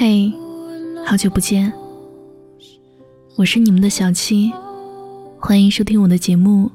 [0.00, 0.32] 嘿，
[1.04, 1.72] 好久不见，
[3.34, 4.52] 我是你们的小七，
[5.40, 6.70] 欢迎收听我的节目。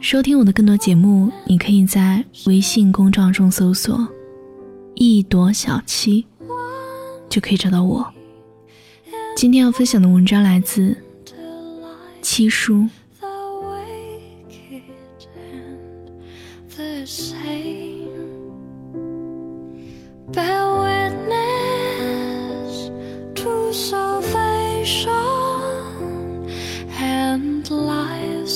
[0.00, 4.06] 收听我的更多节目，你可以在微信公众号中搜索
[4.96, 6.26] “一朵小七”，
[7.30, 8.06] 就可以找到我。
[9.34, 10.94] 今天要分享的文章来自
[12.20, 12.86] 七叔。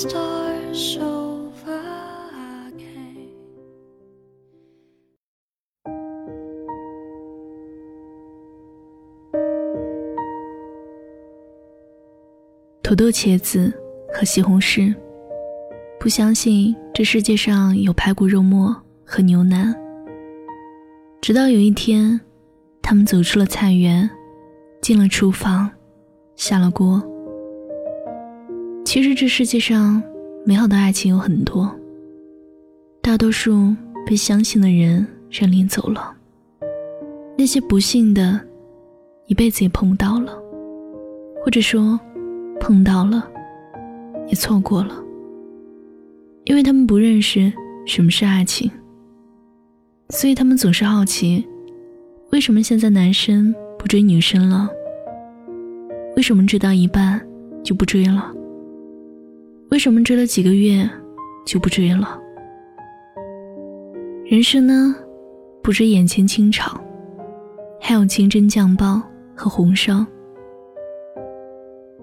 [0.00, 0.06] 土
[12.96, 13.72] 豆、茄子
[14.12, 14.94] 和西红柿，
[15.98, 18.74] 不相信这世界上有排骨、肉末
[19.04, 19.74] 和牛腩。
[21.20, 22.18] 直到有一天，
[22.80, 24.08] 他们走出了菜园，
[24.80, 25.70] 进了厨房，
[26.36, 27.09] 下了锅。
[28.92, 30.02] 其实这世界上
[30.44, 31.72] 美好的爱情有很多，
[33.00, 33.72] 大多数
[34.04, 36.12] 被相信的人认领走了，
[37.38, 38.40] 那些不幸的，
[39.26, 40.36] 一辈子也碰不到了，
[41.44, 42.00] 或者说。
[42.58, 43.26] 碰到了，
[44.26, 44.92] 也错过了，
[46.44, 47.50] 因为他们不认识
[47.86, 48.68] 什么是爱情，
[50.08, 51.46] 所以他们总是好奇，
[52.32, 54.68] 为什么现在男生不追女生了？
[56.16, 57.24] 为什么追到一半
[57.62, 58.34] 就不追了？
[59.70, 60.88] 为什么追了几个月
[61.46, 62.20] 就不追了？
[64.24, 64.94] 人生呢，
[65.62, 66.80] 不止眼前清炒，
[67.80, 69.00] 还有清蒸酱爆
[69.34, 70.04] 和红烧。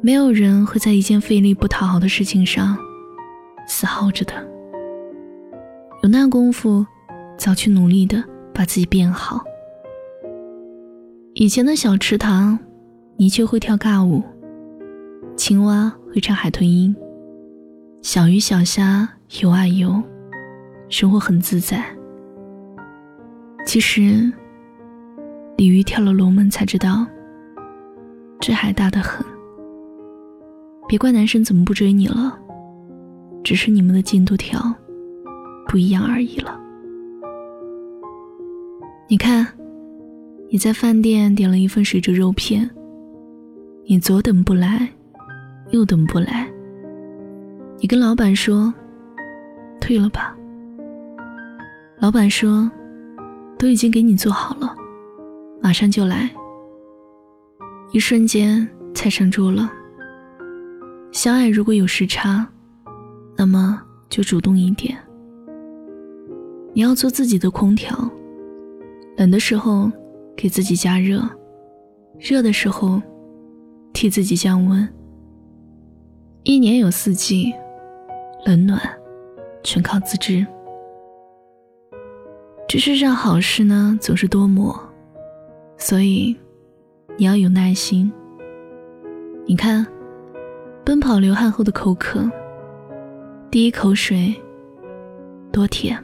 [0.00, 2.76] 没有人会在一件费力不讨好的事情上
[3.68, 4.34] 死耗着的，
[6.02, 6.84] 有那功夫，
[7.38, 8.22] 早去努力的
[8.52, 9.40] 把自己变好。
[11.34, 12.58] 以前的小池塘，
[13.16, 14.20] 泥鳅会跳尬舞，
[15.36, 16.94] 青蛙会唱海豚音，
[18.02, 19.08] 小鱼小虾
[19.40, 20.02] 游啊游，
[20.88, 21.84] 生活很自在。
[23.64, 24.30] 其实，
[25.56, 27.06] 鲤鱼跳了龙门才知道，
[28.40, 29.24] 这海大得很。
[30.88, 32.36] 别怪男生怎么不追你了，
[33.44, 34.60] 只是你们的进度条
[35.68, 36.60] 不一样而已了。
[39.08, 39.46] 你看，
[40.50, 42.68] 你在饭店点了一份水煮肉片，
[43.86, 44.88] 你左等不来，
[45.70, 46.51] 右等不来，
[47.82, 48.72] 你跟老板说
[49.80, 50.36] 退了吧。
[51.98, 52.70] 老板说
[53.58, 54.72] 都已经给你做好了，
[55.60, 56.30] 马上就来。
[57.90, 59.68] 一瞬间菜上桌了。
[61.10, 62.46] 相爱如果有时差，
[63.36, 64.96] 那么就主动一点。
[66.72, 68.08] 你要做自己的空调，
[69.16, 69.90] 冷的时候
[70.36, 71.20] 给自己加热，
[72.20, 73.02] 热的时候
[73.92, 74.88] 替自己降温。
[76.44, 77.52] 一年有四季，
[78.44, 78.80] 冷暖
[79.62, 80.46] 全靠自知。
[82.68, 84.78] 这世上好事呢总是多磨，
[85.76, 86.36] 所以
[87.16, 88.12] 你要有耐心。
[89.46, 89.86] 你看。
[90.84, 92.28] 奔跑流汗后的口渴，
[93.52, 94.34] 第一口水
[95.52, 95.96] 多甜。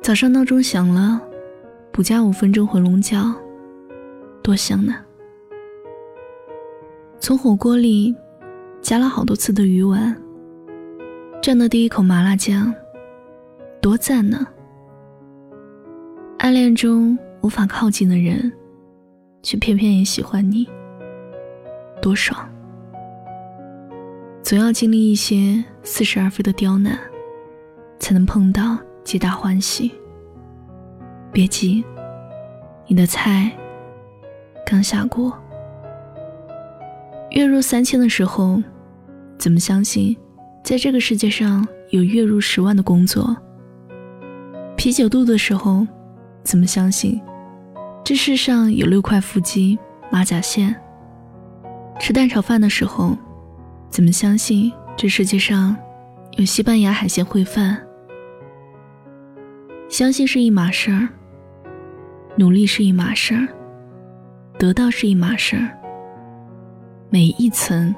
[0.00, 1.20] 早上闹钟响了，
[1.90, 3.18] 补加五分钟回笼觉，
[4.44, 4.94] 多香呢。
[7.18, 8.14] 从火锅里
[8.82, 10.16] 夹了好多次的鱼丸，
[11.42, 12.72] 蘸的第一口麻辣酱，
[13.80, 14.46] 多赞呢。
[16.38, 18.52] 暗恋中无法靠近的人，
[19.42, 20.68] 却偏偏也喜欢你。
[22.00, 22.48] 多爽！
[24.42, 26.96] 总要经历一些似是而非的刁难，
[27.98, 29.90] 才能碰到皆大欢喜。
[31.32, 31.84] 别急，
[32.86, 33.50] 你的菜
[34.64, 35.36] 刚下锅。
[37.36, 38.62] 月入三千的时候，
[39.36, 40.16] 怎么相信
[40.64, 43.36] 在这个世界上有月入十万的工作？
[44.74, 45.86] 啤酒肚的时候，
[46.42, 47.20] 怎么相信
[48.02, 49.78] 这世上有六块腹肌、
[50.10, 50.74] 马甲线？
[52.00, 53.14] 吃蛋炒饭的时候，
[53.90, 55.76] 怎么相信这世界上
[56.38, 57.76] 有西班牙海鲜烩饭？
[59.90, 61.06] 相信是一码事儿，
[62.38, 63.46] 努力是一码事儿，
[64.58, 65.68] 得到是一码事儿。
[67.08, 67.94] 每一层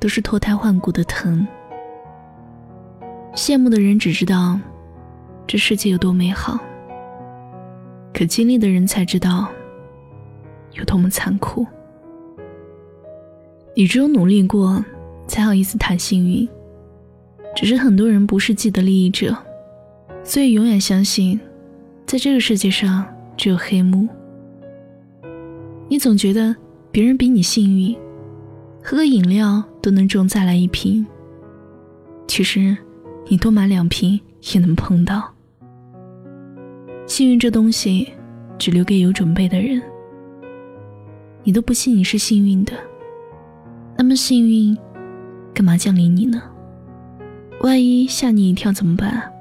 [0.00, 1.46] 都是脱胎换骨的疼。
[3.34, 4.58] 羡慕的人只知道
[5.46, 6.58] 这世界有多美好，
[8.12, 9.48] 可经历的人才知道
[10.72, 11.66] 有多么残酷。
[13.74, 14.84] 你只有努力过，
[15.28, 16.48] 才好意思谈幸运。
[17.54, 19.36] 只是很多人不是既得利益者，
[20.24, 21.38] 所以永远相信，
[22.06, 24.08] 在这个世界上只有黑幕。
[25.88, 26.54] 你总觉得
[26.90, 27.96] 别人比你幸运，
[28.82, 31.06] 喝个饮料都能中再来一瓶。
[32.26, 32.76] 其实，
[33.28, 34.18] 你多买两瓶
[34.52, 35.32] 也能碰到。
[37.06, 38.08] 幸运这东西，
[38.58, 39.80] 只留给有准备的人。
[41.44, 42.72] 你都不信你是幸运的，
[43.96, 44.76] 那么幸运，
[45.54, 46.42] 干嘛降临你呢？
[47.62, 49.32] 万一吓你一跳怎么办？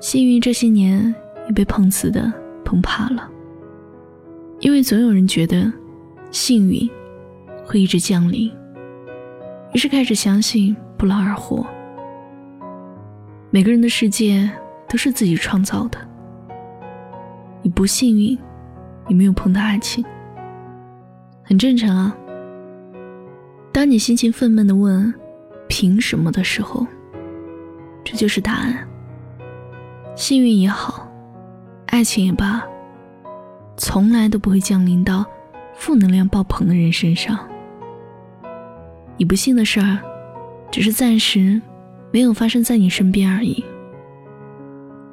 [0.00, 1.14] 幸运这些年
[1.46, 2.32] 也被碰瓷的
[2.64, 3.28] 碰怕了，
[4.60, 5.72] 因为总有人觉得
[6.30, 6.88] 幸运
[7.64, 8.50] 会一直降临，
[9.72, 11.66] 于是开始相信不劳而获。
[13.50, 14.50] 每个人的世界
[14.88, 15.98] 都是自己创造的，
[17.62, 18.38] 你不幸运，
[19.08, 20.04] 你没有碰到爱情，
[21.42, 22.16] 很正常啊。
[23.72, 25.14] 当你心情愤懑的问。
[25.68, 26.86] 凭什么的时候，
[28.04, 28.88] 这就是答案。
[30.14, 31.08] 幸运也好，
[31.86, 32.64] 爱情也罢，
[33.76, 35.24] 从来都不会降临到
[35.74, 37.38] 负能量爆棚的人身上。
[39.16, 39.98] 你不幸的事儿，
[40.70, 41.60] 只是暂时
[42.10, 43.64] 没有发生在你身边而已。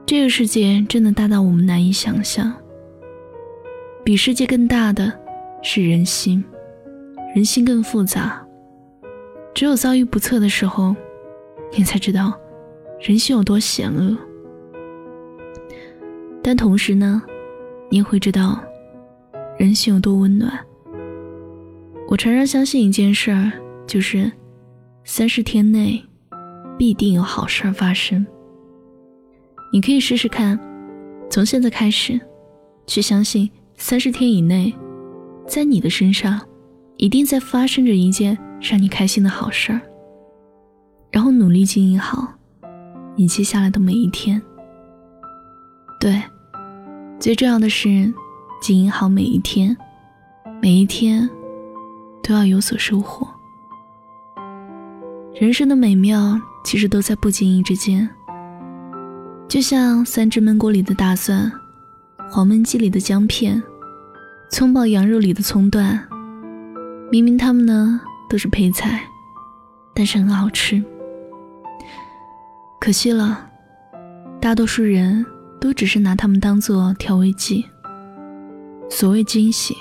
[0.06, 2.54] 这个世界真的大到我们难以想象。
[4.04, 5.12] 比世界更大的
[5.62, 6.44] 是人心，
[7.33, 8.45] 人心更复杂。
[9.54, 10.94] 只有遭遇不测的时候，
[11.77, 12.33] 你才知道
[13.00, 14.18] 人心有多险恶。
[16.42, 17.24] 但同时呢，
[17.93, 18.59] 你会知道
[19.55, 20.51] 人心有多温暖。
[22.09, 23.51] 我常常相信一件事儿，
[23.85, 24.31] 就是
[25.03, 26.03] 三十天内
[26.75, 28.25] 必定有好事儿发生。
[29.71, 30.59] 你可以试试看，
[31.29, 32.19] 从现在开始，
[32.87, 33.47] 去相信
[33.77, 34.73] 三十天以内，
[35.45, 36.41] 在你的身上
[36.97, 38.35] 一定在发生着一件。
[38.59, 39.81] 让你开心的好事儿，
[41.11, 42.33] 然后努力经营好
[43.15, 44.41] 你接下来的每一天。
[45.99, 46.23] 对，
[47.23, 48.13] 最重要的是
[48.61, 49.77] 经营好每一天，
[50.61, 51.29] 每一天
[52.21, 53.25] 都要有所收获。
[55.33, 58.09] 人生的美妙其实都在不经意之间，
[59.47, 61.49] 就像三只焖锅里的大蒜，
[62.29, 63.63] 黄焖鸡里的姜片，
[64.51, 66.05] 葱爆羊肉里的葱段，
[67.09, 68.01] 明明它们呢。
[68.29, 68.99] 都是配菜，
[69.93, 70.83] 但是很好吃。
[72.81, 73.47] 可惜了，
[74.41, 75.23] 大多数人
[75.63, 77.65] 都只是拿它们当做调味剂。
[78.89, 79.74] 所谓惊喜，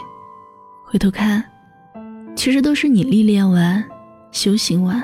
[0.84, 1.44] 回头看，
[2.36, 3.84] 其实都是你历练完、
[4.30, 5.02] 修行完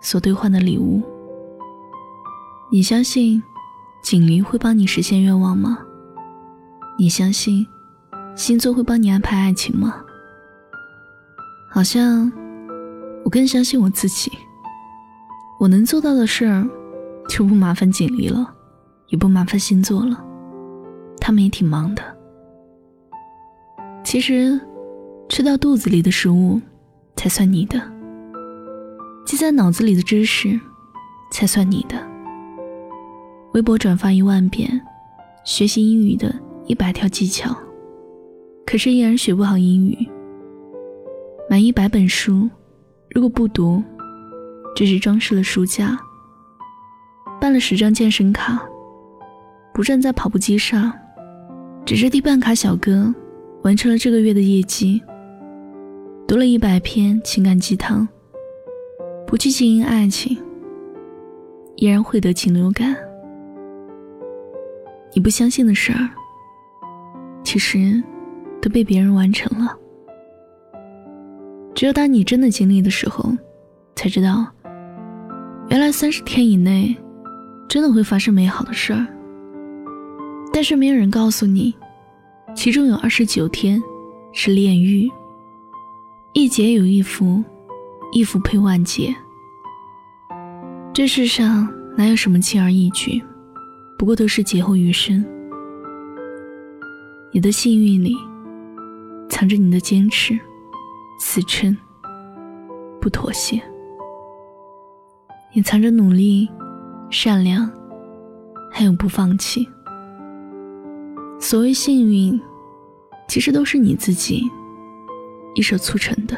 [0.00, 1.00] 所兑换的礼物。
[2.72, 3.40] 你相信
[4.02, 5.78] 锦鲤会帮你实现愿望吗？
[6.98, 7.64] 你相信
[8.34, 9.94] 星座会帮你安排爱情吗？
[11.70, 12.32] 好像。
[13.22, 14.30] 我更相信我自己，
[15.58, 16.64] 我能做到的事儿，
[17.28, 18.54] 就不麻烦锦鲤了，
[19.08, 20.22] 也不麻烦星座了，
[21.20, 22.02] 他们也挺忙的。
[24.04, 24.60] 其实，
[25.28, 26.60] 吃到肚子里的食物，
[27.16, 27.78] 才算你的；
[29.24, 30.58] 记在脑子里的知识，
[31.32, 31.96] 才算你的。
[33.54, 34.80] 微博转发一万遍，
[35.44, 36.34] 学习英语的
[36.66, 37.56] 一百条技巧，
[38.66, 40.08] 可是依然学不好英语。
[41.48, 42.48] 买一百本书。
[43.14, 43.82] 如果不读，
[44.74, 45.96] 只是装饰了书架；
[47.40, 48.62] 办了十张健身卡，
[49.76, 50.90] 不站在跑步机上，
[51.84, 53.14] 只是替办卡小哥
[53.62, 54.98] 完成了这个月的业绩；
[56.26, 58.08] 读了一百篇情感鸡汤，
[59.26, 60.34] 不去经营爱情，
[61.76, 62.96] 依然会得禽流感。
[65.12, 66.08] 你不相信的事儿，
[67.44, 68.02] 其实
[68.62, 69.76] 都被别人完成了。
[71.74, 73.30] 只有当你真的经历的时候，
[73.94, 74.46] 才知道，
[75.68, 76.96] 原来三十天以内，
[77.68, 79.06] 真的会发生美好的事儿。
[80.56, 81.74] 但是没有人告诉你，
[82.54, 83.78] 其中有二十九天
[84.32, 85.06] 是炼狱。
[86.32, 87.44] 一劫有一福，
[88.10, 89.14] 一福配万劫。
[90.94, 93.22] 这世上哪有什么轻而易举，
[93.98, 95.22] 不过都是劫后余生。
[97.32, 98.16] 你的幸运里，
[99.28, 100.40] 藏着你的坚持。
[101.20, 101.76] 死撑，
[102.98, 103.60] 不妥协，
[105.52, 106.48] 隐藏着努力、
[107.10, 107.70] 善良，
[108.72, 109.68] 还有不放弃。
[111.48, 112.40] 所谓幸运，
[113.28, 114.42] 其实都是你自己
[115.54, 116.36] 一手促成的。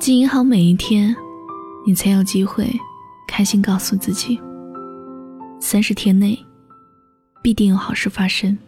[0.00, 1.14] 经营好每一天，
[1.86, 2.68] 你才有机会
[3.28, 4.36] 开心告诉自己：
[5.60, 6.36] 三十天内
[7.40, 8.58] 必定有好事发生。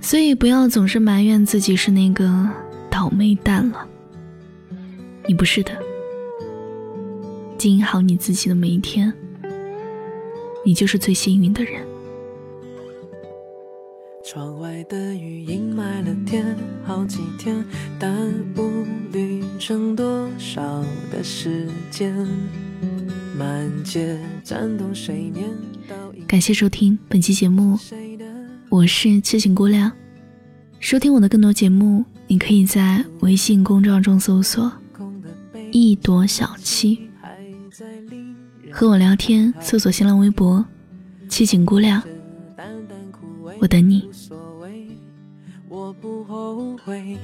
[0.00, 2.48] 所以不要总是埋怨自己是那个
[2.88, 3.84] 倒霉蛋了，
[5.26, 5.72] 你不是的。
[7.58, 9.12] 经营好你自己的每一天，
[10.64, 11.89] 你就是最幸运的人。
[14.32, 17.64] 窗外的雨阴霾了天，好几天，
[17.98, 22.14] 耽误旅程多少的时间？
[23.36, 25.50] 满街颤动水面。
[26.28, 27.76] 感谢收听本期节目，
[28.68, 29.90] 我是七情姑娘。
[30.78, 34.70] 收听我的更多节目，你可以在微信公众号中搜索
[35.72, 37.10] “一朵小七”，
[38.70, 40.64] 和我聊天，搜索新浪微博
[41.28, 42.00] “七情姑娘”。
[43.60, 44.08] 我等你。
[45.68, 47.16] 我不后悔。